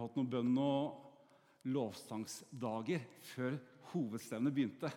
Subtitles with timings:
[0.00, 3.02] Har hatt noen bønn- og lovsangsdager
[3.34, 3.58] før
[3.92, 4.90] hovedstevnet begynte.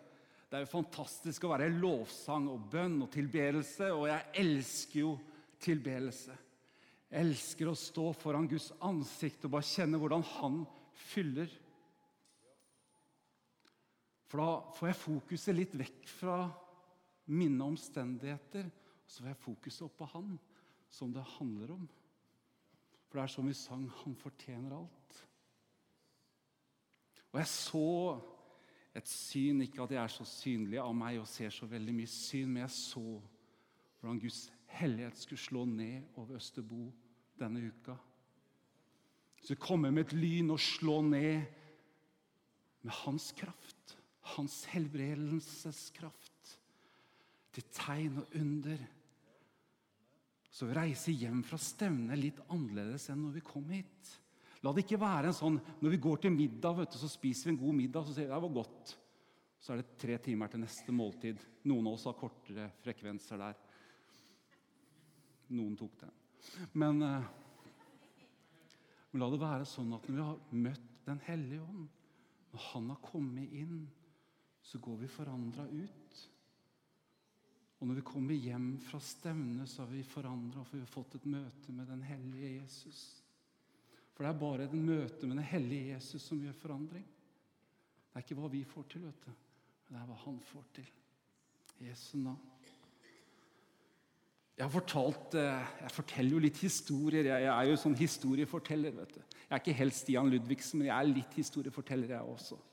[0.47, 4.99] Det er jo fantastisk å være i lovsang og bønn og tilbedelse, og jeg elsker
[5.01, 5.13] jo
[5.63, 6.35] tilbedelse.
[7.09, 10.61] Jeg elsker å stå foran Guds ansikt og bare kjenne hvordan Han
[11.09, 11.51] fyller.
[14.29, 16.37] For da får jeg fokuset litt vekk fra
[17.33, 20.31] mine omstendigheter, og så får jeg fokuset opp på Han,
[20.89, 21.83] som det handler om.
[23.13, 25.25] For det er som vi sang 'Han fortjener alt'.
[27.31, 28.19] Og jeg så
[28.95, 32.07] et syn, ikke at jeg er så synlig av meg og ser så veldig mye
[32.07, 33.21] syn, men jeg så
[33.99, 36.91] hvordan Guds hellighet skulle slå ned over Østerbo
[37.39, 37.95] denne uka.
[39.43, 41.45] Så komme med et lyn og slå ned
[42.81, 46.59] med hans kraft, hans helbredelseskraft,
[47.53, 48.77] til tegn og under.
[50.53, 54.11] Så vi reiser hjem fra stevnet litt annerledes enn når vi kom hit.
[54.61, 57.55] La det ikke være en sånn når vi går til middag, du, så spiser vi
[57.55, 58.93] en god middag, så sier vi det var godt.
[59.63, 61.41] Så er det tre timer til neste måltid.
[61.71, 63.57] Noen av oss har kortere frekvenser der.
[65.57, 66.13] Noen tok den.
[66.77, 67.27] Men, eh,
[69.11, 71.87] men la det være sånn at når vi har møtt Den hellige ånd,
[72.53, 73.89] når Han har kommet inn,
[74.63, 76.02] så går vi forandra ut.
[77.83, 81.17] Og når vi kommer hjem fra stevnet, så har vi forandra, for vi har fått
[81.17, 83.01] et møte med den hellige Jesus.
[84.15, 87.03] For det er bare et møte med den hellige Jesus som gjør forandring.
[87.03, 89.35] Det er ikke hva vi får til, vet du,
[89.89, 90.87] det er hva han får til.
[91.83, 92.39] Jesu navn.
[94.53, 97.33] Jeg, har fortalt, eh, jeg forteller jo litt historier.
[97.33, 98.95] Jeg er jo sånn historieforteller.
[98.95, 99.23] vet du.
[99.41, 102.63] Jeg er ikke helt Stian Ludvigsen, men jeg er litt historieforteller, jeg også.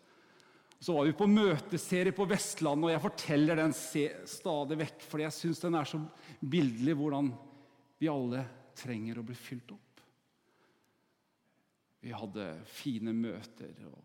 [0.81, 5.37] Så var vi på møteserie på Vestlandet, og jeg forteller den stadig vekk, fordi jeg
[5.37, 6.01] syns den er så
[6.41, 7.29] bildelig, hvordan
[8.01, 8.47] vi alle
[8.81, 10.01] trenger å bli fylt opp.
[12.01, 14.01] Vi hadde fine møter, og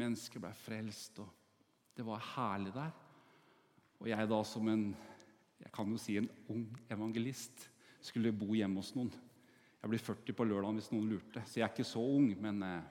[0.00, 1.20] mennesker ble frelst.
[1.20, 1.28] og
[1.92, 2.96] Det var herlig der.
[4.00, 4.88] Og jeg da som en
[5.58, 7.66] jeg kan jo si en ung evangelist
[8.00, 9.10] skulle bo hjemme hos noen.
[9.82, 12.30] Jeg blir 40 på lørdag hvis noen lurte, så jeg er ikke så ung.
[12.40, 12.86] Men eh,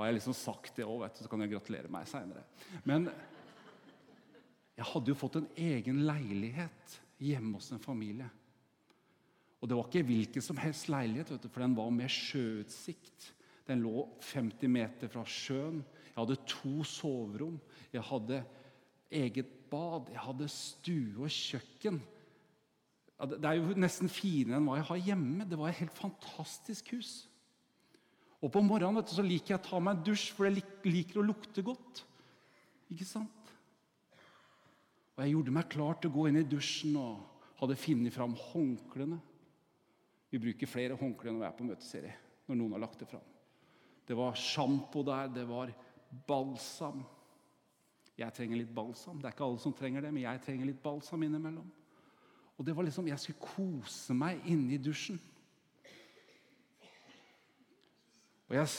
[0.00, 2.44] har jeg liksom sagt det òg, så kan jeg gratulere meg seinere.
[2.88, 3.08] Men
[4.76, 8.28] jeg hadde jo fått en egen leilighet hjemme hos en familie.
[9.60, 13.28] Og det var ikke hvilken som helst leilighet, du, for den var med sjøutsikt.
[13.68, 15.82] Den lå 50 meter fra sjøen.
[16.08, 17.60] Jeg hadde to soverom.
[17.92, 18.40] Jeg hadde
[19.20, 20.08] eget bad.
[20.14, 22.00] Jeg hadde stue og kjøkken.
[23.20, 25.44] Det er jo nesten finere enn hva jeg har hjemme.
[25.44, 27.12] Det var et helt fantastisk hus.
[28.40, 30.62] Og på morgenen vet du, så liker jeg å ta meg en dusj, for jeg
[30.88, 32.04] liker å lukte godt.
[32.92, 33.52] Ikke sant?
[35.16, 38.32] Og jeg gjorde meg klar til å gå inn i dusjen og hadde funnet fram
[38.40, 39.18] håndklærne.
[40.30, 42.16] Vi bruker flere håndklær når vi er på møteserie.
[42.50, 43.26] når noen har lagt det fram.
[44.06, 45.70] Det var sjampo der, det var
[46.26, 47.04] balsam.
[48.18, 49.20] Jeg trenger litt balsam.
[49.20, 51.68] Det er ikke alle som trenger det, men jeg trenger litt balsam innimellom.
[52.58, 55.20] Og det var liksom, Jeg skulle kose meg inne i dusjen.
[58.50, 58.70] Og Jeg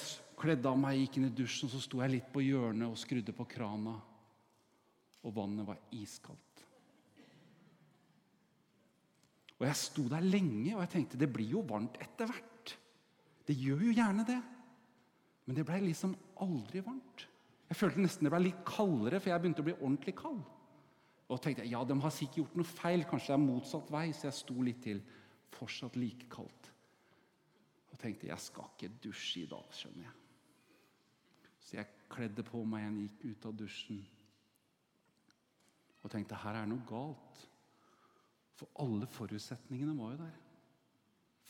[0.41, 3.33] kledde av meg, gikk inn i dusjen, så sto jeg litt på hjørnet og skrudde
[3.35, 3.95] på krana.
[5.23, 6.65] Og vannet var iskaldt.
[9.61, 12.73] Og Jeg sto der lenge og jeg tenkte det blir jo varmt etter hvert.
[13.45, 14.39] Det gjør jo gjerne det.
[15.45, 17.27] Men det blei liksom aldri varmt.
[17.69, 20.41] Jeg følte nesten det ble litt kaldere, for jeg begynte å bli ordentlig kald.
[21.31, 24.27] Og tenkte ja, de har sikkert gjort noe feil, kanskje det er motsatt vei, så
[24.27, 24.99] jeg sto litt til.
[25.55, 26.70] Fortsatt like kaldt.
[28.01, 30.17] Tenkte jeg skal ikke dusje i dag, skjønner jeg.
[31.61, 34.01] Så jeg kledde på meg igjen, gikk ut av dusjen
[36.01, 37.41] og tenkte her er noe galt.
[38.57, 40.39] For alle forutsetningene var jo der.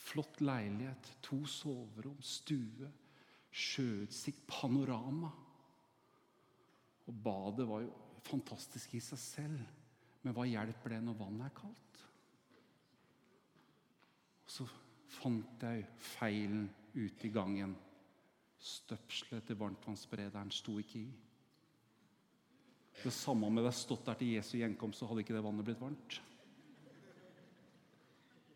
[0.02, 2.90] Flott leilighet, to soverom, stue,
[3.52, 5.32] sjøutsikt, panorama.
[7.08, 7.94] Og badet var jo
[8.28, 9.62] fantastisk i seg selv.
[10.22, 12.02] Men hva hjelper det når vannet er kaldt?
[14.46, 14.68] Og så
[15.12, 15.86] fant jeg
[16.16, 17.76] feilen ute i gangen.
[18.62, 21.12] Støpselet til varmtvannsberederen sto ikke i.
[23.02, 25.66] Det samme om jeg hadde stått der til Jesu gjenkomst, så hadde ikke det vannet
[25.66, 26.20] blitt varmt.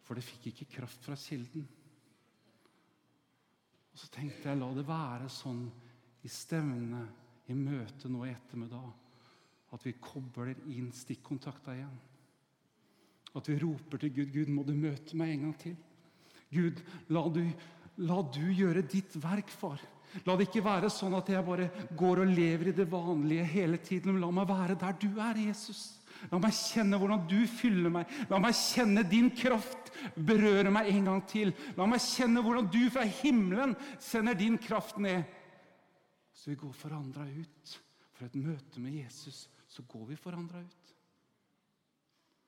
[0.06, 1.66] For det fikk ikke kraft fra kilden.
[3.96, 5.63] Og Så tenkte jeg la det være sånn
[6.25, 7.06] i stevne,
[7.48, 8.92] i møtet nå i ettermiddag,
[9.74, 11.98] at vi kobler inn stikkontakta igjen.
[13.36, 15.75] At vi roper til Gud Gud, må du møte meg en gang til.
[16.53, 17.44] Gud, la du,
[18.06, 19.81] la du gjøre ditt verk, far.
[20.24, 23.80] La det ikke være sånn at jeg bare går og lever i det vanlige hele
[23.83, 24.13] tiden.
[24.13, 25.83] Men la meg være der du er, Jesus.
[26.31, 28.13] La meg kjenne hvordan du fyller meg.
[28.31, 31.51] La meg kjenne din kraft berøre meg en gang til.
[31.75, 35.25] La meg kjenne hvordan du fra himmelen sender din kraft ned.
[36.36, 37.77] Så vi går forandra ut.
[38.15, 40.92] For et møte med Jesus, så går vi forandra ut.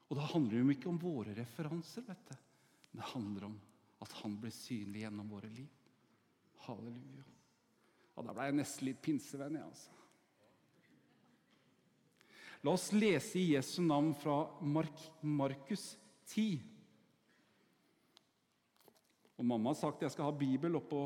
[0.07, 2.35] Og da handler det jo ikke om våre referanser, vet du.
[2.97, 3.57] Det handler om
[4.03, 5.69] at han ble synlig gjennom våre liv.
[6.67, 7.25] Halleluja.
[8.17, 9.94] Og Da ble jeg nesten litt pinsevenn, jeg, altså.
[12.65, 15.91] La oss lese i Jesu navn fra Mark, Markus
[16.33, 16.57] 10.
[19.38, 21.03] Og Mamma har sagt at jeg skal ha Bibel oppå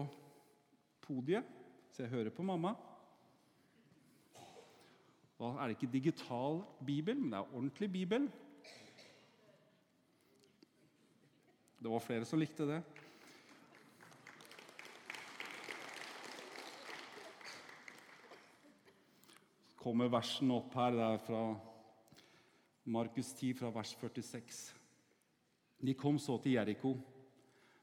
[1.03, 1.43] podiet,
[1.91, 2.71] så jeg hører på mamma.
[5.41, 8.29] Da er det ikke digital bibel, men det er ordentlig bibel.
[11.81, 12.77] Det var flere som likte det.
[19.73, 20.93] Så kommer versen opp her.
[20.93, 21.39] Det er fra
[22.93, 24.59] Markus 10, fra vers 46.
[25.81, 26.93] De kom så til Jeriko.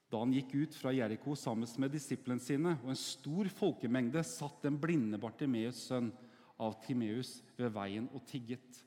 [0.07, 4.63] Da han gikk ut fra Jeriko sammen med disiplene sine, og en stor folkemengde, satt
[4.63, 6.13] den blinde Bartimeus' sønn
[6.55, 8.79] av Timeus ved veien og tigget.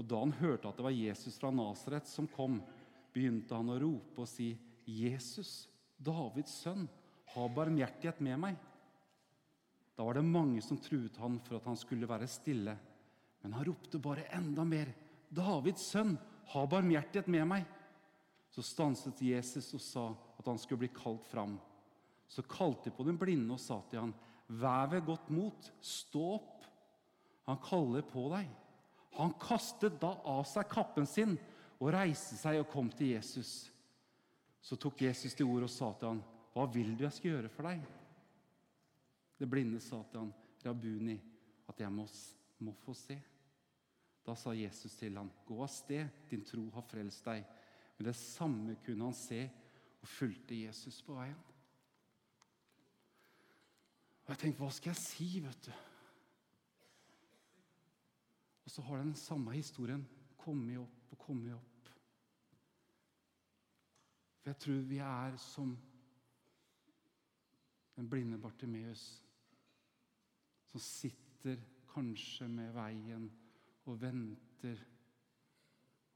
[0.00, 2.62] Og da han hørte at det var Jesus fra Nasaret som kom,
[3.16, 4.52] begynte han å rope og si,
[4.86, 6.84] 'Jesus, Davids sønn,
[7.32, 8.64] ha barmhjertighet med meg.'
[9.96, 12.74] Da var det mange som truet han for at han skulle være stille.
[13.40, 14.92] Men han ropte bare enda mer,
[15.32, 16.18] 'Davids sønn,
[16.52, 17.72] ha barmhjertighet med meg.'
[18.52, 20.04] Så stanset Jesus og sa
[20.38, 21.58] at han skulle bli kalt fram.
[22.28, 24.14] Så kalte de på den blinde og sa til han,
[24.48, 26.68] 'Vær ved godt mot, stå opp.'
[27.46, 28.48] Han kaller på deg.
[29.16, 31.38] Han kastet da av seg kappen sin
[31.80, 33.70] og reiste seg og kom til Jesus.
[34.60, 37.48] Så tok Jesus til orde og sa til han, 'Hva vil du jeg skal gjøre
[37.48, 37.86] for deg?'
[39.38, 40.34] Det blinde sa til han,
[40.64, 41.20] 'Rabuni,
[41.68, 42.06] at jeg må,
[42.58, 43.22] må få se.'
[44.26, 47.44] Da sa Jesus til han, 'Gå av sted, din tro har frelst deg.'
[47.98, 49.50] Men det samme kunne han se,
[50.02, 51.38] og fulgte Jesus på veien.
[54.26, 55.72] Og jeg tenkte, hva skal jeg si, vet du?
[58.66, 60.02] Og så har den samme historien
[60.36, 61.90] kommet opp og komme opp.
[64.40, 65.76] For jeg tror vi er som
[67.96, 69.06] den blinde Bartimeus,
[70.70, 73.30] som sitter kanskje med veien
[73.86, 74.82] og venter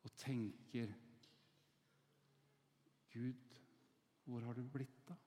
[0.04, 0.92] og tenker
[3.10, 3.56] Gud,
[4.24, 5.18] hvor har du blitt av?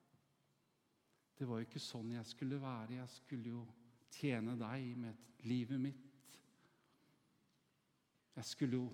[1.34, 3.00] Det var jo ikke sånn jeg skulle være.
[3.00, 3.64] Jeg skulle jo
[4.14, 6.38] tjene deg med livet mitt.
[8.34, 8.86] Jeg skulle jo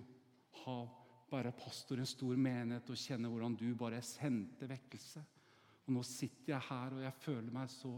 [0.63, 0.77] ha
[1.31, 5.23] bare pastor en stor menighet og kjenne hvordan du bare sendte vekkelse.
[5.87, 7.91] Og nå sitter jeg her, og jeg føler meg så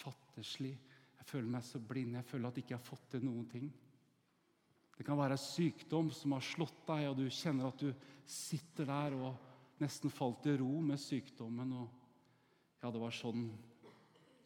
[0.00, 0.72] fattigslig.
[1.18, 2.16] Jeg føler meg så blind.
[2.16, 3.70] Jeg føler at jeg ikke har fått til noen ting.
[4.96, 7.90] Det kan være sykdom som har slått deg, og du kjenner at du
[8.28, 11.72] sitter der og nesten falt i ro med sykdommen.
[11.72, 13.48] Og ja, det var sånn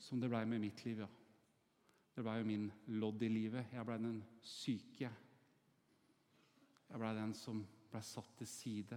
[0.01, 1.11] som det blei med mitt liv, ja.
[2.15, 2.69] Det blei jo min
[3.01, 3.73] lodd i livet.
[3.75, 5.11] Jeg blei den syke.
[6.95, 7.59] Jeg blei den som
[7.91, 8.97] blei satt til side.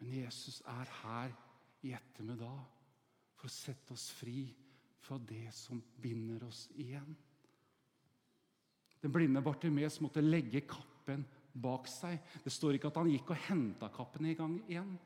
[0.00, 1.36] Men Jesus er her
[1.84, 2.62] i ettermiddag
[3.36, 4.46] for å sette oss fri
[5.04, 7.12] fra det som binder oss igjen.
[9.04, 12.16] Den blinde Bartimeus måtte legge kappen bak seg.
[12.40, 14.96] Det står ikke at han gikk og henta kappen i gang igjen.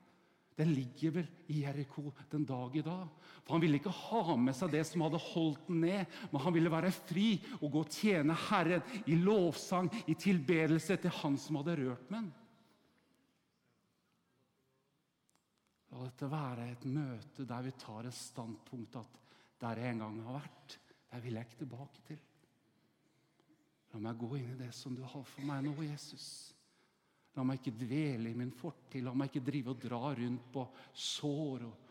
[0.56, 3.08] Den ligger vel i Jeriko den dag i dag.
[3.44, 6.56] For Han ville ikke ha med seg det som hadde holdt den ned, men han
[6.56, 7.26] ville være fri
[7.60, 12.24] og gå og tjene Herren i lovsang, i tilbedelse til Han som hadde rørt med
[12.24, 12.32] den.
[15.92, 19.22] La dette være et møte der vi tar et standpunkt at
[19.60, 20.80] der jeg en gang har vært,
[21.12, 22.18] der vil jeg ikke tilbake til.
[23.92, 26.55] La meg gå inn i det som du har for meg nå, Jesus.
[27.36, 29.04] La meg ikke dvele i min fortid.
[29.04, 31.84] La meg ikke drive og dra rundt på sår og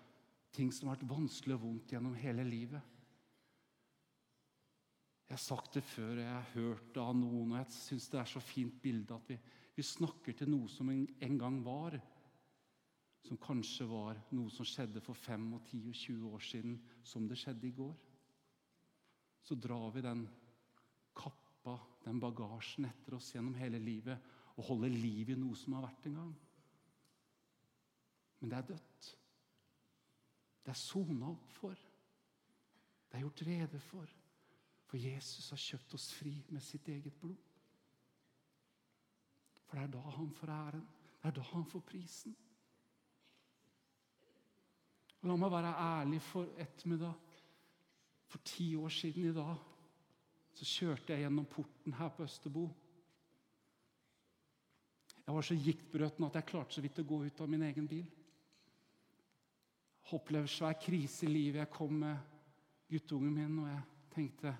[0.55, 2.93] ting som har vært vanskelig og vondt gjennom hele livet.
[5.25, 8.09] Jeg har sagt det før, og jeg har hørt det av noen, og jeg syns
[8.11, 9.37] det er så fint bilde at vi,
[9.75, 11.97] vi snakker til noe som en, en gang var
[13.25, 17.25] som kanskje var noe som skjedde for 5 og 10 og 20 år siden, som
[17.25, 17.93] det skjedde i går.
[19.45, 20.23] Så drar vi den
[21.17, 25.87] kappa den bagasjen etter oss gjennom hele livet og holde liv i noe som har
[25.87, 26.35] vært en gang.
[28.39, 29.09] Men det er dødt.
[30.65, 31.75] Det er sona opp for.
[33.09, 34.15] Det er gjort rede for.
[34.85, 37.37] For Jesus har kjøpt oss fri med sitt eget blod.
[39.65, 40.87] For det er da han får æren.
[41.21, 42.35] Det er da han får prisen.
[45.21, 47.13] Og La meg være ærlig for ettermiddag.
[48.29, 49.55] For ti år siden i dag
[50.55, 52.67] så kjørte jeg gjennom porten her på Østerbo.
[55.25, 57.87] Jeg var så giktbrøten at jeg klarte så vidt å gå ut av min egen
[57.89, 58.05] bil.
[60.13, 61.63] Opplevd svær krise i livet.
[61.63, 62.33] Jeg kom med
[62.91, 64.53] guttungen min, og jeg tenkte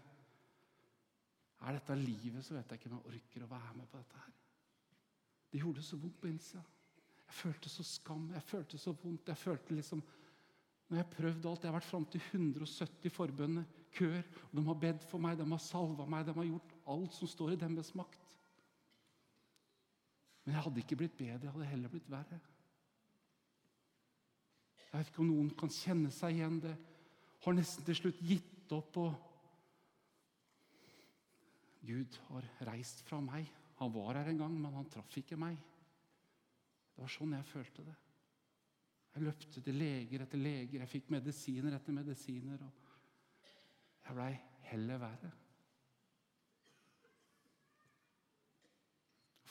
[1.65, 4.23] Er dette livet, så vet jeg ikke om jeg orker å være med på dette
[4.23, 4.33] her.
[5.51, 6.63] Det gjorde så vondt på innsida.
[7.25, 9.27] Jeg følte så skam, jeg følte så vondt.
[9.31, 10.03] jeg følte liksom
[10.85, 13.63] når jeg har prøvd alt, jeg har vært fram til 170 forbønner,
[13.95, 14.21] køer.
[14.51, 17.29] og De har bedt for meg, de har salva meg, de har gjort alt som
[17.31, 18.24] står i deres makt.
[20.45, 22.39] Men jeg hadde ikke blitt bedre, jeg hadde heller blitt verre.
[24.85, 26.75] Jeg vet ikke om noen kan kjenne seg igjen det.
[27.43, 28.97] Har nesten til slutt gitt opp.
[29.01, 29.13] og
[31.85, 33.49] Gud har reist fra meg.
[33.81, 35.57] Han var her en gang, men han traff ikke meg.
[36.95, 37.95] Det var sånn jeg følte det.
[39.15, 42.61] Jeg løpte til leger etter leger, jeg fikk medisiner etter medisiner.
[42.63, 43.49] og
[44.05, 44.31] Jeg blei
[44.71, 45.31] heller verre.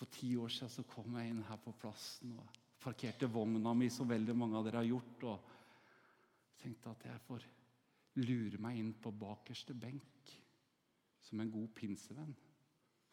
[0.04, 3.88] For ti år siden så kom jeg inn her på plassen og parkerte vogna mi,
[3.88, 5.23] som veldig mange av dere har gjort.
[5.32, 5.52] og
[6.61, 7.46] tenkte at jeg får
[8.20, 10.32] lure meg inn på bakerste benk
[11.25, 12.34] som en god pinsevenn.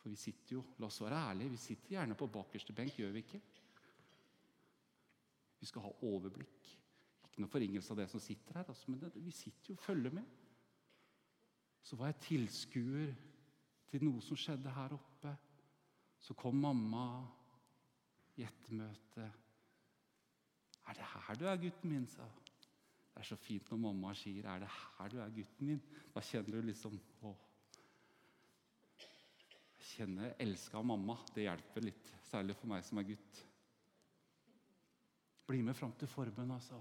[0.02, 3.16] For vi sitter jo, la oss være ærlige, vi sitter gjerne på bakerste benk, gjør
[3.16, 3.42] vi ikke?
[5.62, 6.72] Vi skal ha overblikk.
[7.28, 9.86] Ikke noe forringelse av det som sitter her, altså, men det, vi sitter jo og
[9.86, 10.28] følger med.
[11.84, 13.16] Så var jeg tilskuer
[13.92, 15.11] til noe som skjedde her oppe.
[16.22, 17.06] Så kom mamma
[18.38, 19.32] i ettermøte.
[20.82, 22.24] 'Er det her du er, gutten min?' sa
[23.14, 25.82] Det er så fint når mamma sier 'Er det her du er, gutten min?'
[26.14, 27.36] Da kjenner du liksom Å,
[29.92, 31.18] kjenne elska av mamma.
[31.36, 33.44] Det hjelper litt, særlig for meg som er gutt.
[35.48, 36.80] Bli med fram til forbønn, altså.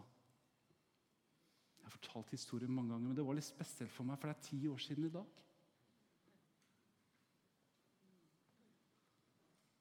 [1.81, 4.37] Jeg har fortalt historien mange ganger, men det var litt spesielt for meg, for det
[4.37, 5.27] er ti år siden i dag.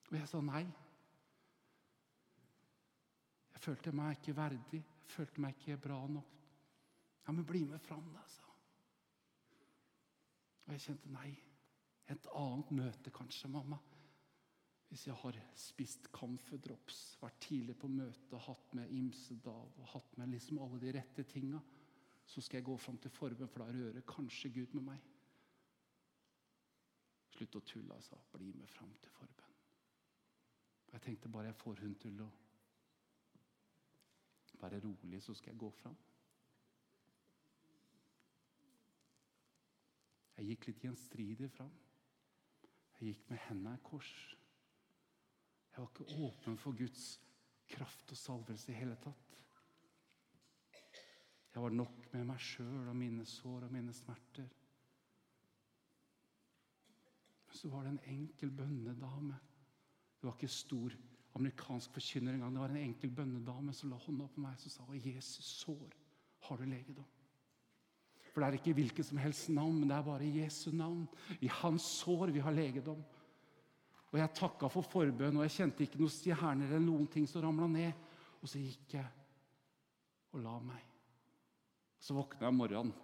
[0.09, 0.63] Og jeg sa nei.
[3.53, 4.81] Jeg følte meg ikke verdig.
[4.81, 6.35] Jeg følte meg ikke bra nok.
[7.27, 8.47] Ja, men bli med fram, da, sa
[10.65, 11.29] Og jeg kjente nei.
[12.09, 13.77] Et annet møte kanskje, mamma.
[14.89, 20.33] Hvis jeg har spist camphordrops, vært tidlig på møte, hatt med Imsedav og hatt med
[20.33, 21.61] liksom alle de rette tinga,
[22.25, 25.05] så skal jeg gå fram til forbønn, for da rører kanskje Gud med meg.
[27.33, 28.17] Slutt å tulle, altså.
[28.33, 29.58] Bli med fram til forbønn.
[30.89, 32.29] Og Jeg tenkte bare jeg får hun til å
[34.59, 35.97] være rolig, så skal jeg gå fram.
[40.39, 41.71] Jeg gikk litt gjenstridig fram.
[42.97, 44.11] Jeg gikk med hendene i kors.
[45.71, 47.03] Jeg var ikke åpen for Guds
[47.69, 49.35] kraft og salvelse i hele tatt.
[51.53, 54.49] Jeg var nok med meg sjøl og mine sår og mine smerter.
[57.47, 59.39] Men så var det en enkel bønnedame.
[60.19, 60.95] Det var ikke stor
[61.37, 62.53] amerikansk forkynner engang.
[62.53, 65.95] Det var en enkel bønnedame som la hånda på meg og sa «Å, Jesus sår
[66.47, 67.07] har du legedom.
[68.29, 71.07] For det er ikke hvilket som helst navn, men det er bare Jesu navn.
[71.41, 72.99] I hans sår vi har legedom.
[74.09, 77.45] Og jeg takka for forbønn, og jeg kjente ikke noen stjerner eller noen ting som
[77.45, 78.07] ramla ned.
[78.41, 79.05] Og så gikk jeg
[80.33, 80.81] og la meg.
[81.99, 82.97] Så våkna jeg om morgenen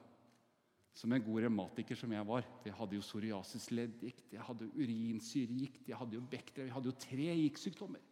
[0.96, 2.46] som en god revmatiker som jeg var.
[2.64, 7.34] Jeg hadde jo psoriasisleddgikt, jeg hadde urinsyregikt, jeg hadde jo bektre, jeg hadde jo tre
[7.42, 8.06] giktsykdommer.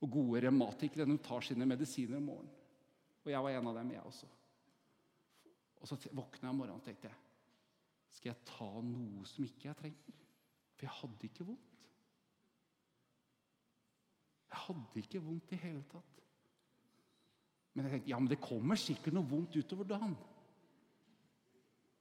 [0.00, 2.56] Og gode revmatikere tar sine medisiner om morgenen.
[3.24, 4.30] Og jeg var en av dem, jeg også.
[5.80, 7.20] Og så våkna jeg om morgenen og tenkte jeg,
[8.14, 10.18] skal jeg ta noe som ikke jeg trenger?
[10.74, 11.70] For jeg hadde ikke vondt.
[14.54, 16.20] Jeg hadde ikke vondt i hele tatt.
[17.74, 20.14] Men jeg tenkte ja, men det kommer sikkert noe vondt utover dagen.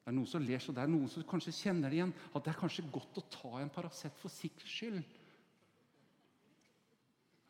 [0.04, 2.14] Det er noen som ler, så det er noen som kanskje kjenner det igjen.
[2.36, 5.04] At det er kanskje godt å ta en Paracet for sikkerhets skyld.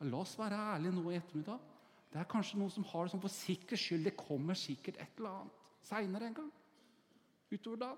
[0.04, 1.70] La oss være ærlige nå i ettermiddag.
[2.14, 4.06] Det er kanskje noen som har det sånn for sikkerhets skyld.
[4.06, 6.52] Det kommer sikkert et eller annet seinere en gang.
[7.50, 7.90] Utover da.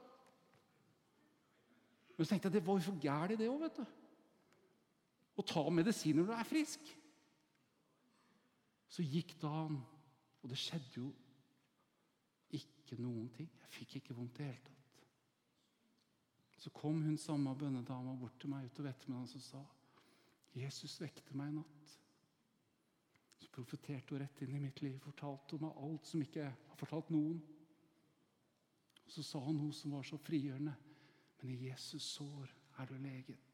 [2.16, 3.86] Men så tenkte jeg det var jo for gærent, det òg, vet du
[5.36, 6.96] Å ta medisiner når du er frisk.
[8.88, 9.82] Så gikk dagen,
[10.40, 11.10] og det skjedde jo
[12.86, 13.50] ikke noen ting.
[13.64, 14.82] Jeg fikk ikke vondt i det hele tatt.
[16.62, 19.64] Så kom hun samme bønnedama bort til meg utover ettermiddagen og sa
[20.56, 21.96] Jesus vekte meg i natt.
[23.44, 27.12] Så profeterte hun rett inn i mitt liv, fortalte meg alt som ikke har fortalt
[27.14, 27.42] noen.
[29.06, 30.74] Og Så sa hun noe som var så frigjørende.
[31.42, 32.50] Men i Jesus sår
[32.80, 33.52] er du leget.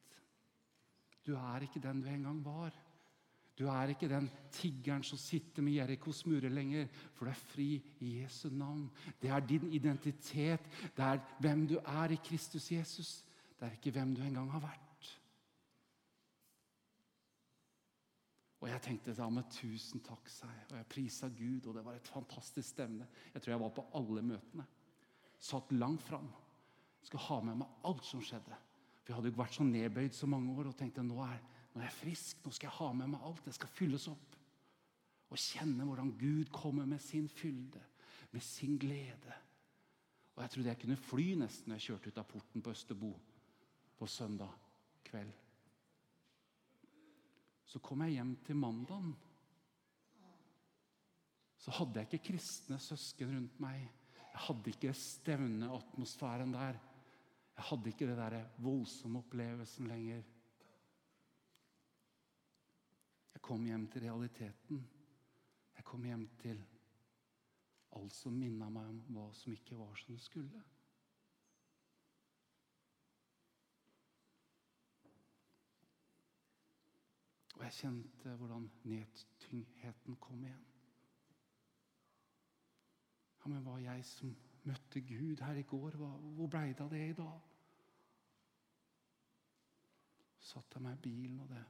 [1.26, 2.78] Du er ikke den du en gang var.
[3.60, 7.72] Du er ikke den tiggeren som sitter med Jerikos murer lenger, for du er fri
[8.00, 8.88] i Jesu navn.
[9.22, 10.70] Det er din identitet.
[10.98, 13.26] Det er hvem du er i Kristus Jesus.
[13.60, 14.88] Det er ikke hvem du engang har vært.
[18.62, 20.66] Og jeg tenkte da med tusen takk, sa jeg.
[20.70, 23.08] Og jeg prisa Gud, og det var et fantastisk stevne.
[23.34, 24.66] Jeg tror jeg var på alle møtene.
[25.42, 26.28] Satt langt fram.
[27.02, 28.58] Skal ha med meg alt som skjedde.
[29.02, 31.80] For jeg hadde jo vært så nedbøyd så mange år og tenkte nå er, nå
[31.80, 32.42] er jeg frisk.
[32.44, 33.46] Nå skal jeg ha med meg alt.
[33.46, 34.36] Det skal fylles opp.
[35.32, 37.80] Og kjenne hvordan Gud kommer med sin fylde,
[38.32, 39.38] med sin glede.
[40.36, 43.12] Og jeg trodde jeg kunne fly nesten når jeg kjørte ut av porten på Østerbo
[44.00, 44.52] på søndag
[45.08, 45.32] kveld.
[47.72, 49.14] Så kom jeg hjem til mandagen.
[51.62, 53.86] Så hadde jeg ikke kristne søsken rundt meg.
[54.32, 56.80] Jeg hadde ikke stevneatmosfæren der.
[57.56, 60.24] Jeg hadde ikke det den voldsomme opplevelsen lenger.
[63.42, 64.82] Jeg kom hjem til realiteten.
[65.76, 66.60] Jeg kom hjem til
[67.98, 70.62] alt som minna meg om hva som ikke var som det skulle.
[77.58, 80.64] Og jeg kjente hvordan nedtyngheten kom igjen.
[83.42, 84.38] Ja, Men var jeg som
[84.70, 87.54] møtte Gud her i går, hva, hvor blei det av det i dag?
[90.54, 91.66] Satte jeg meg i bilen, og det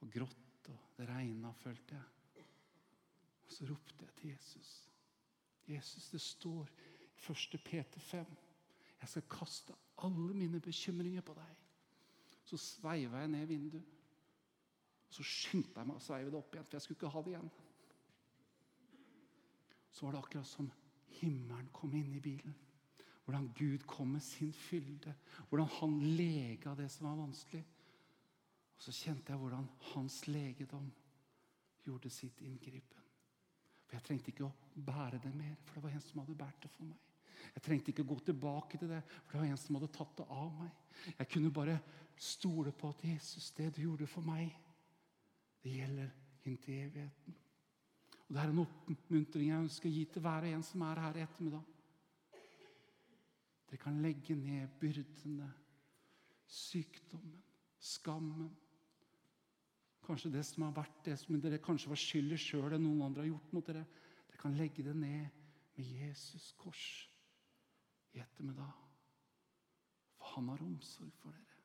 [0.00, 2.44] og grått, og det regna, følte jeg.
[3.44, 4.90] Og så ropte jeg til Jesus.
[5.68, 6.68] Jesus, det står
[7.16, 7.60] i 1.
[7.64, 8.26] Peter 5.
[9.00, 11.56] Jeg skal kaste alle mine bekymringer på deg.
[12.44, 13.84] Så sveiva jeg ned vinduet.
[15.10, 17.32] Så skyndte jeg meg å sveive det opp igjen, for jeg skulle ikke ha det
[17.34, 17.50] igjen.
[19.90, 20.70] Så var det akkurat som
[21.20, 22.54] himmelen kom inn i bilen.
[23.24, 25.14] Hvordan Gud kom med sin fylde.
[25.48, 27.64] Hvordan han lega det som var vanskelig.
[28.80, 30.86] Og så kjente jeg hvordan hans legedom
[31.84, 33.02] gjorde sitt inngripen.
[33.84, 36.62] For Jeg trengte ikke å bære det mer, for det var en som hadde båret
[36.64, 37.02] det for meg.
[37.50, 40.14] Jeg trengte ikke å gå tilbake til det, for det var en som hadde tatt
[40.16, 40.70] det av meg.
[41.10, 41.76] Jeg kunne bare
[42.16, 44.54] stole på at Jesus, det du gjorde for meg,
[45.60, 46.08] det gjelder
[46.48, 47.36] inntil evigheten.
[48.28, 51.02] Og Det er en oppmuntring jeg ønsker å gi til hver og en som er
[51.04, 51.76] her i ettermiddag.
[53.68, 55.52] Dere kan legge ned byrdene,
[56.48, 57.42] sykdommen,
[57.76, 58.48] skammen.
[60.10, 63.04] Kanskje det som har vært det som dere kanskje var skyld i sjøl enn noen
[63.06, 63.84] andre har gjort mot dere.
[64.26, 65.36] Dere kan legge det ned
[65.76, 66.86] med Jesus kors
[68.16, 68.72] i ettermiddag.
[70.18, 71.60] For han har omsorg for dere.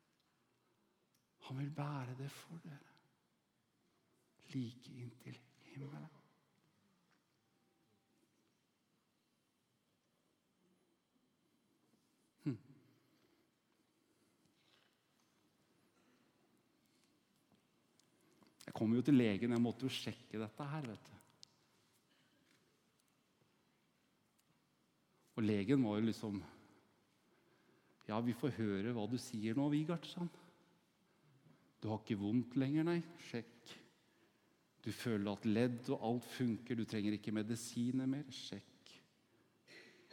[1.47, 2.93] Han vil bære det for dere
[4.53, 6.05] like inntil himmelen.
[18.75, 19.53] Jeg kom jo til legen.
[19.55, 21.11] Jeg måtte jo sjekke dette her, vet du.
[25.39, 26.41] Og legen var jo liksom
[28.09, 30.33] Ja, vi får høre hva du sier nå, Vigart, sa han.
[31.79, 32.99] Du har ikke vondt lenger, nei.
[33.29, 33.71] Sjekk.
[34.83, 38.27] Du føler at ledd og alt funker, du trenger ikke medisiner mer.
[38.27, 38.93] Sjekk.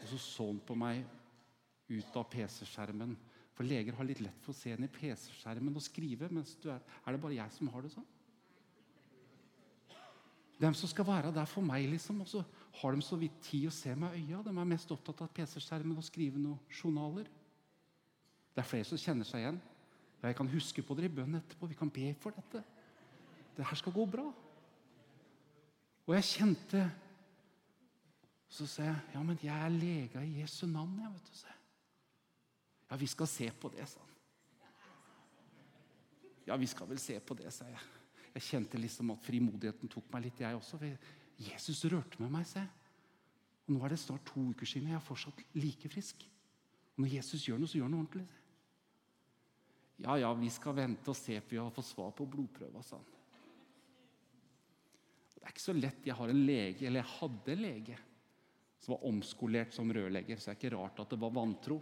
[0.04, 1.02] Og så så han på meg
[1.90, 3.18] ut av PC-skjermen.
[3.58, 6.30] For leger har litt lett for å se inn i PC-skjermen og skrive.
[6.30, 8.12] mens du er, er det bare jeg som har det sånn?
[10.62, 12.44] De som skal være der for meg, liksom, og så
[12.78, 14.44] har de så vidt tid å se meg i øya.
[14.46, 17.26] De er mest opptatt av PC-skjermen og skrive noen journaler.
[18.52, 19.58] Det er flere som kjenner seg igjen.
[20.20, 21.66] Ja, jeg kan huske på dere i bønn etterpå.
[21.66, 22.62] Vi kan be for dette.
[23.56, 24.28] Det her skal gå bra.
[26.06, 26.90] Og jeg kjente
[28.52, 30.98] Så sa jeg ja, men jeg er lega i Jesu navn.
[31.00, 31.52] Jeg, vet du.
[32.90, 34.10] Ja, vi skal se på det, sa han.
[36.46, 37.80] Ja, vi skal vel se på det, sa jeg.
[38.32, 40.80] Jeg kjente liksom at frimodigheten tok meg litt, jeg også.
[41.42, 42.62] Jesus rørte med meg, se.
[43.66, 46.24] Og nå er det snart to uker siden, og jeg er fortsatt like frisk.
[46.96, 48.28] Og når Jesus gjør noe, så gjør han noe ordentlig.
[50.02, 52.98] Ja, ja, vi skal vente og se, for vi har fått svar på blodprøva, sa
[52.98, 53.10] han.
[55.42, 56.04] Det er ikke så lett.
[56.06, 57.96] Jeg har en lege, eller jeg hadde en lege
[58.82, 61.78] som var omskolert som rørlegger, så det er ikke rart at det var vantro.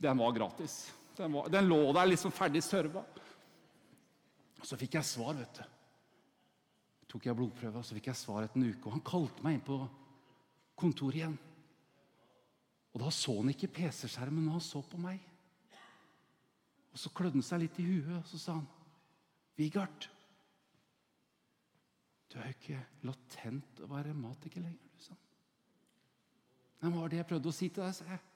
[0.00, 0.94] Den var gratis.
[1.16, 3.02] Den, var, den lå der liksom ferdig serva.
[4.64, 5.64] Så fikk jeg svar, vet du.
[7.10, 8.86] tok jeg blodprøve, så fikk jeg svar etter en uke.
[8.86, 9.76] Og han kalte meg inn på
[10.78, 11.36] kontoret igjen.
[12.94, 15.20] Og da så han ikke PC-skjermen, men han så på meg.
[16.90, 18.66] Og så klødde han seg litt i huet, og så sa han,
[19.58, 20.08] 'Vigard,
[22.30, 25.24] du er jo ikke latent å være matiker lenger.' du, sa han.
[26.80, 28.29] Nei, hva var det jeg prøvde å si til deg, sa jeg.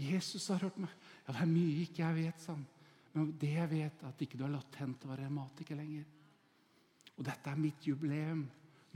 [0.00, 0.92] Jesus har hørt meg.
[1.26, 2.66] Ja, det er mye ikke jeg vet, sa han.
[3.12, 6.04] Men det jeg vet, er at ikke du er latent revmatiker lenger.
[7.16, 8.44] Og dette er mitt jubileum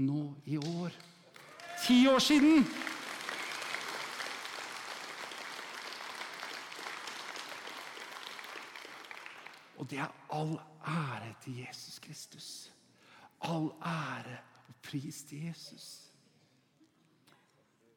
[0.01, 0.95] nå i år.
[1.85, 2.67] Ti år siden!
[9.77, 10.55] Og det er all
[10.89, 12.73] ære til Jesus Kristus.
[13.45, 14.39] All ære
[14.69, 16.14] og pris til Jesus.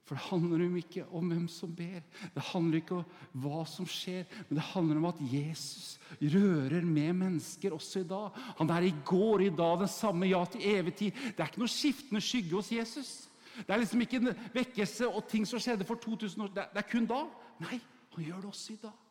[0.08, 3.88] For det handler om ikke om hvem som ber, det handler ikke om hva som
[3.92, 8.38] skjer, men det handler om at Jesus rører med mennesker også i dag.
[8.62, 11.12] Han er i går, i dag, den samme ja til evig tid.
[11.36, 13.12] Det er ikke noe skiftende skygge hos Jesus.
[13.58, 16.88] Det er liksom ikke en vekkelse og ting som skjedde for 2000 år Det er
[16.88, 17.26] kun da.
[17.66, 17.82] Nei,
[18.16, 19.04] han gjør det også i dag.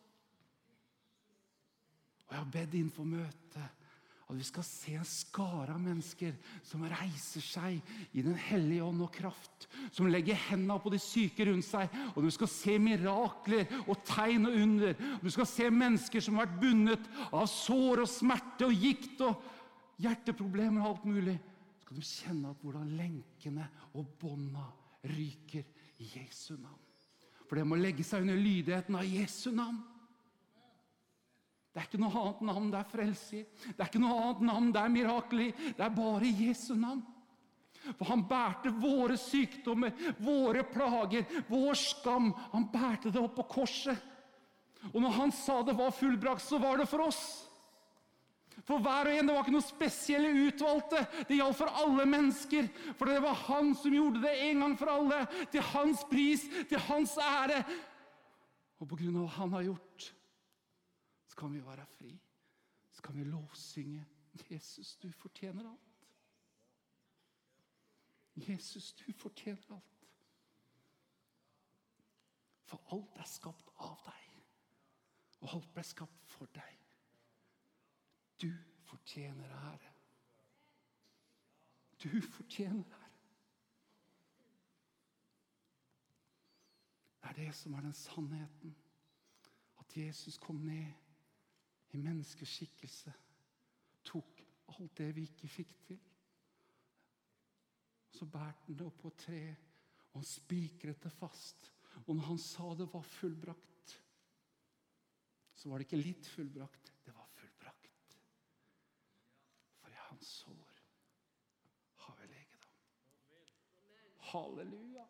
[2.27, 3.86] Og jeg har bedt innenfor møtet
[4.27, 6.33] at vi skal se en skare av mennesker
[6.67, 7.77] som reiser seg
[8.11, 9.69] i Den hellige ånd og kraft.
[9.95, 11.93] Som legger hendene på de syke rundt seg.
[12.17, 14.99] Og du skal se mirakler og tegn og under.
[15.21, 19.23] Og du skal se mennesker som har vært bundet av sår og smerte og gikt
[19.29, 19.47] og
[20.03, 21.39] hjerteproblemer og alt mulig.
[21.79, 24.67] Så skal du kjenne at hvordan lenkene og bånda
[25.07, 25.63] ryker
[26.03, 26.83] i Jesu navn.
[27.47, 29.79] For det må legge seg under lydigheten av Jesu navn.
[31.77, 33.43] Det er ikke noe annet navn det er frelse i.
[33.69, 35.49] Det er ikke noe annet navn det er mirakel i.
[35.77, 37.03] Det er bare Jesu navn.
[37.99, 39.93] For han bærte våre sykdommer,
[40.25, 42.31] våre plager, vår skam.
[42.55, 44.01] Han bærte det opp på korset.
[44.95, 47.23] Og når han sa det var fullbrakt, så var det for oss.
[48.65, 49.29] For hver og en.
[49.29, 51.05] Det var ikke noe spesielle utvalgte.
[51.29, 52.73] Det gjaldt for alle mennesker.
[52.97, 55.25] For det var han som gjorde det en gang for alle.
[55.53, 57.67] Til hans pris, til hans ære.
[58.81, 60.15] Og på grunn av hva han har gjort,
[61.37, 62.21] så kan vi være fri.
[62.93, 64.07] Så kan vi lovsynge.
[64.51, 65.97] Jesus, du fortjener alt.
[68.49, 70.07] Jesus, du fortjener alt.
[72.65, 74.41] For alt er skapt av deg,
[75.41, 76.81] og alt ble skapt for deg.
[78.43, 78.49] Du
[78.89, 79.93] fortjener ære.
[82.03, 83.13] Du fortjener ære.
[87.21, 88.77] Det er det som er den sannheten.
[89.79, 91.06] At Jesus kom ned
[91.97, 93.13] i menneskeskikkelse.
[94.07, 94.43] Tok
[94.75, 96.01] alt det vi ikke fikk til.
[98.17, 99.41] Så bærte han det opp på et tre,
[100.11, 101.71] og han spikret det fast.
[102.07, 103.97] Og når han sa det var fullbrakt,
[105.57, 108.17] så var det ikke litt fullbrakt, det var fullbrakt.
[109.81, 110.83] For i hans sår
[112.05, 112.75] har vi legedom.
[114.33, 115.07] Halleluja!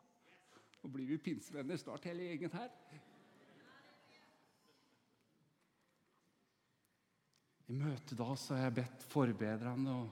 [0.83, 2.71] Nå blir vi pinsevenner snart, hele gjengen her.
[7.67, 10.05] I møtet da så har jeg bedt forbedrerne å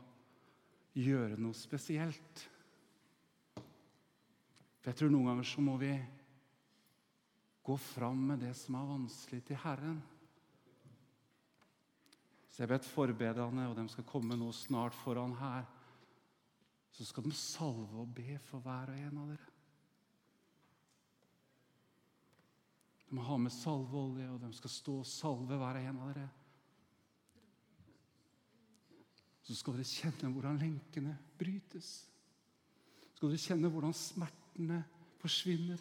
[0.98, 2.42] gjøre noe spesielt.
[4.80, 5.92] For jeg tror noen ganger så må vi
[7.64, 10.02] gå fram med det som er vanskelig, til Herren.
[12.50, 15.64] Så jeg bedt forbedrerne, og de skal komme nå snart foran her.
[16.94, 19.50] Så skal de salve og be for hver og en av dere.
[23.08, 26.12] De må ha med salveolje, og de skal stå og salve hver og en av
[26.12, 26.28] dere.
[29.44, 31.90] Så skal dere kjenne hvordan lenkene brytes.
[33.12, 34.80] Så skal dere kjenne hvordan smertene
[35.20, 35.80] forsvinner.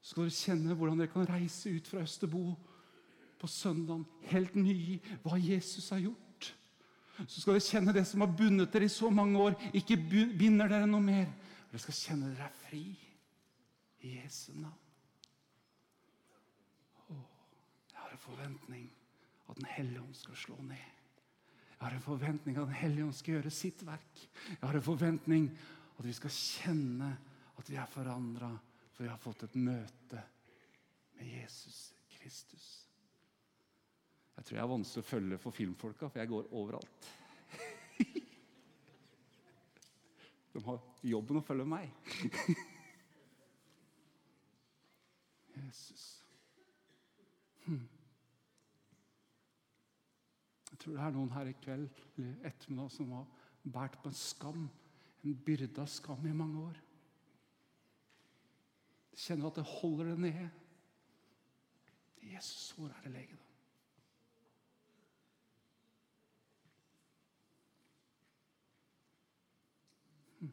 [0.00, 2.44] Så skal dere kjenne hvordan dere kan reise ut fra Østerbo
[3.40, 6.50] på søndag helt ny i hva Jesus har gjort.
[7.26, 9.96] Så skal dere kjenne det som har bundet dere i så mange år, ikke
[10.36, 11.28] binder dere noe mer.
[11.70, 12.86] Dere skal kjenne dere er fri
[14.04, 14.80] i Jesu navn.
[17.08, 18.90] Jeg har en forventning
[19.48, 20.93] at Den hellige ånd skal slå ned.
[21.74, 24.22] Jeg har en forventning at Den hellige ånd skal gjøre sitt verk.
[24.48, 25.50] Jeg har en forventning
[25.98, 27.10] at vi skal kjenne
[27.58, 28.50] at vi er forandra,
[28.94, 30.22] for vi har fått et møte
[31.18, 32.66] med Jesus Kristus.
[34.36, 37.10] Jeg tror jeg er vanskelig å følge for filmfolka, for jeg går overalt.
[40.54, 41.86] De har jobben å følge meg.
[45.64, 46.13] Jesus.
[50.84, 51.86] tror det er noen her i kveld
[52.18, 53.28] eller ettermiddag som har
[53.64, 54.66] båret på en skam,
[55.24, 56.80] en byrde av skam i mange år.
[59.14, 60.50] Kjenner at det holder det nede.
[62.24, 63.42] Jesus, hvor er det lege, da?
[70.40, 70.52] Hm.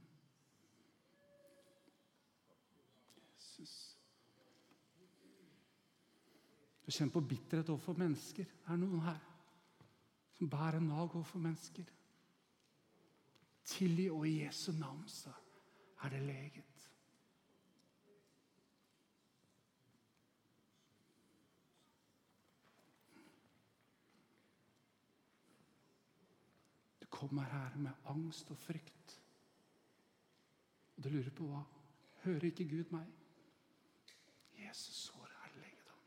[6.86, 8.46] Du kjenner på bitterhet overfor mennesker.
[8.68, 9.31] Er Det noen her
[10.42, 11.84] som bærer nag overfor mennesker.
[13.64, 15.30] Tilgi, og i Jesu navn så
[16.04, 16.90] er det leget.
[27.02, 29.22] Du kommer her med angst og frykt.
[30.98, 31.62] Og du lurer på hva.
[32.24, 33.06] Hører ikke Gud meg?
[34.58, 36.02] Jesus sår er legedom.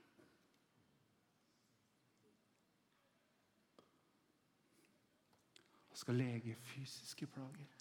[5.88, 7.76] Han skal lege fysiske plager.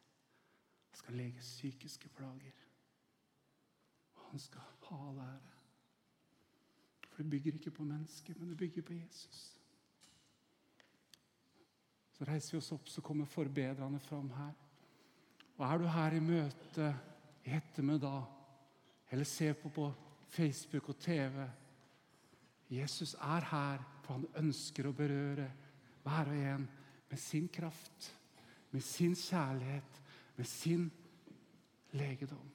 [0.89, 2.59] Han skal lege psykiske plager.
[4.29, 5.49] Han skal ha all ære.
[7.09, 9.41] For det bygger ikke på mennesker, men det bygger på Jesus.
[12.13, 14.53] Så reiser vi oss opp, så kommer forbedrerne fram her.
[15.57, 16.87] Og er du her i møte
[17.43, 18.23] i ettermiddag,
[19.11, 19.89] eller ser på på
[20.29, 21.43] Facebook og TV
[22.69, 25.49] Jesus er her, for han ønsker å berøre
[26.03, 26.65] hver og en
[27.13, 28.19] med sin kraft,
[28.71, 30.01] med sin kjærlighet,
[30.35, 30.91] med sin
[31.91, 32.49] legedom.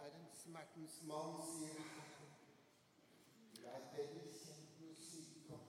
[0.00, 2.28] Er en smertens mann, sier Herren.
[3.60, 5.66] Jeg er bedre kjent med sykdom.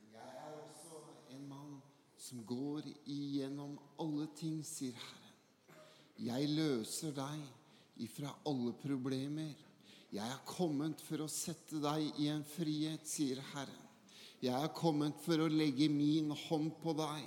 [0.00, 1.00] Men jeg er også
[1.32, 1.78] en mann
[2.20, 5.20] som går igjennom alle ting, sier Herren.
[6.24, 9.54] Jeg løser deg ifra alle problemer.
[10.14, 13.80] Jeg er kommet for å sette deg i en frihet, sier Herren.
[14.44, 17.24] Jeg er kommet for å legge min hånd på deg,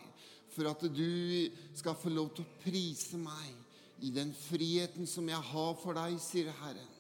[0.54, 3.67] for at du skal få lov til å prise meg
[4.00, 6.94] i den friheten som jeg har for deg, sier Herren.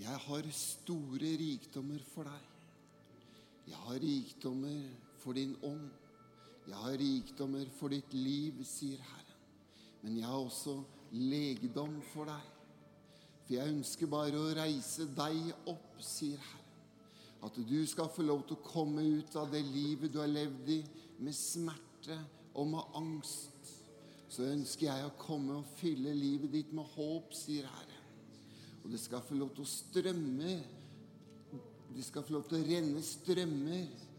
[0.00, 2.46] Jeg har store rikdommer for deg.
[3.68, 4.88] Jeg har rikdommer
[5.20, 5.90] for din ånd.
[6.68, 9.44] Jeg har rikdommer for ditt liv, sier Herren.
[10.02, 10.76] Men jeg har også
[11.12, 12.48] legedom for deg.
[13.44, 16.56] For jeg ønsker bare å reise deg opp, sier Herren.
[17.40, 20.68] At du skal få lov til å komme ut av det livet du har levd
[20.74, 20.82] i
[21.24, 22.18] med smerte
[22.54, 23.72] og med angst.
[24.30, 28.04] Så ønsker jeg å komme og fylle livet ditt med håp, sier Herren.
[28.84, 30.60] Og det skal få lov til å strømme
[31.90, 34.09] Det skal få lov til å renne strømmer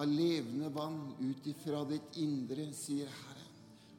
[0.00, 3.36] av levende vann ut ifra ditt indre, sier Herren.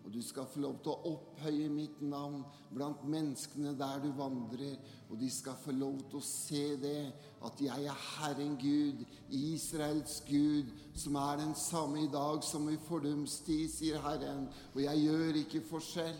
[0.01, 2.39] Og du skal få lov til å opphøye mitt navn
[2.73, 4.79] blant menneskene der du vandrer.
[5.11, 7.11] Og de skal få lov til å se det,
[7.45, 12.79] at jeg er Herren Gud, Israels Gud, som er den samme i dag som i
[12.87, 14.47] fordums tid, sier Herren.
[14.73, 16.17] Og jeg gjør ikke forskjell.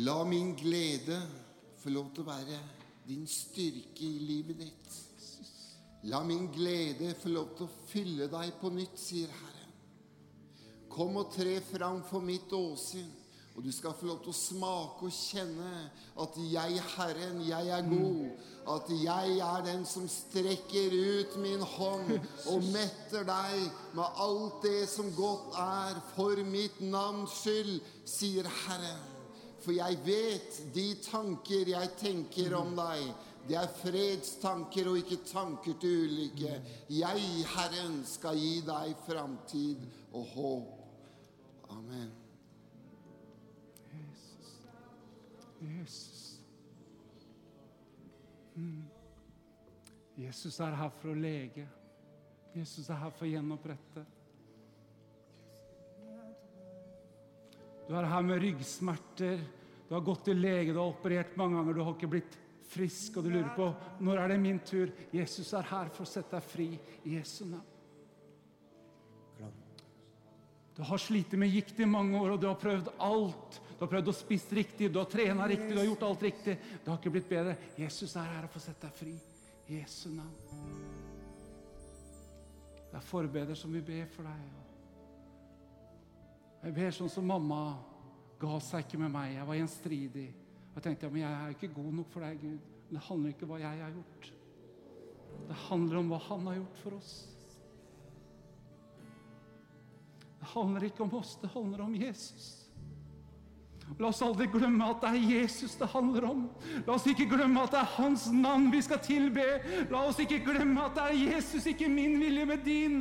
[0.00, 1.16] La min glede
[1.82, 2.58] få lov til å være
[3.04, 4.94] din styrke i livet ditt.
[6.08, 9.74] La min glede få lov til å fylle deg på nytt, sier Herren.
[10.88, 13.10] Kom og tre fram for mitt åsyn,
[13.52, 15.74] og du skal få lov til å smake og kjenne
[16.24, 18.48] at jeg, Herren, jeg er god.
[18.72, 22.16] At jeg er den som strekker ut min hånd
[22.48, 29.09] og metter deg med alt det som godt er for mitt navns skyld, sier Herren.
[29.60, 33.10] For jeg vet de tanker jeg tenker om deg.
[33.48, 36.54] Det er fredstanker og ikke tanker til ulykke.
[36.92, 40.76] Jeg, Herren, skal gi deg framtid og håp.
[41.70, 42.12] Amen.
[43.90, 44.54] Jesus.
[45.60, 46.22] Jesus.
[48.54, 48.84] Mm.
[50.20, 51.66] Jesus er her for å lege.
[52.54, 54.04] Jesus er her for å gjenopprette.
[57.90, 59.40] Du er her med ryggsmerter.
[59.88, 61.74] Du har gått til lege, du har operert mange ganger.
[61.74, 62.36] Du har ikke blitt
[62.70, 63.66] frisk, og du lurer på
[64.06, 64.92] når er det min tur.
[65.10, 66.68] Jesus er her for å sette deg fri
[67.02, 67.66] i Jesu navn.
[70.76, 73.58] Du har slitt med gikt i mange år, og du har prøvd alt.
[73.74, 76.56] Du har prøvd å spise riktig, du har trena riktig, du har gjort alt riktig.
[76.78, 77.58] Det har ikke blitt bedre.
[77.74, 79.18] Jesus er her for å sette deg fri
[79.66, 80.80] i Jesu navn.
[82.86, 84.59] Det er forbeder som vi ber for deg.
[86.60, 87.60] Jeg ber sånn som mamma
[88.40, 89.32] ga seg ikke med meg.
[89.36, 90.28] Jeg var gjenstridig.
[90.74, 92.70] Jeg tenkte ja, men jeg er ikke god nok for deg, Gud.
[92.86, 94.30] Men det handler ikke om hva jeg har gjort.
[95.50, 97.12] Det handler om hva Han har gjort for oss.
[100.40, 102.48] Det handler ikke om oss, det handler om Jesus.
[103.98, 106.44] La oss aldri glemme at det er Jesus det handler om.
[106.86, 109.46] La oss ikke glemme at det er hans navn vi skal tilbe.
[109.90, 113.00] La oss ikke glemme at det er Jesus, ikke min vilje, med din.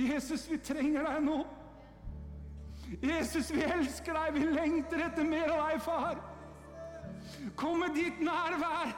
[0.00, 1.38] Jesus, vi trenger deg nå.
[3.02, 6.20] Jesus, vi elsker deg, vi lengter etter mer av deg, far.
[7.58, 8.94] Kom med ditt nærvær.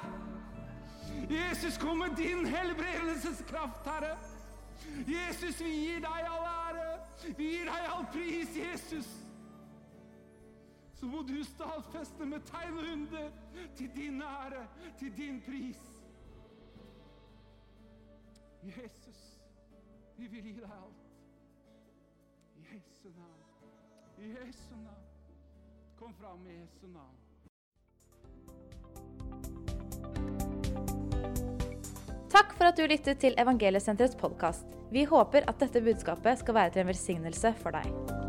[1.31, 4.15] Jesus, kom med din helbredelseskraft, Herre.
[5.07, 6.89] Jesus, vi gir deg all ære.
[7.37, 9.11] Vi gir deg all pris, Jesus.
[10.99, 13.31] Så må du stadfeste med tegn og under
[13.77, 14.67] til din ære,
[14.99, 15.81] til din pris.
[18.63, 19.02] Jesus,
[20.23, 20.99] vi vil gi deg alt.
[22.55, 23.41] I Jesu navn.
[24.23, 25.09] I Jesu navn.
[25.99, 27.19] Kom fram i Jesu navn.
[32.33, 34.67] Takk for at du lyttet til Evangeliesenterets podkast.
[34.95, 38.22] Vi håper at dette budskapet skal være til en velsignelse for deg.